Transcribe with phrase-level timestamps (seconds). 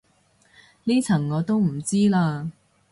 [0.85, 2.51] 呢層我就唔知嘞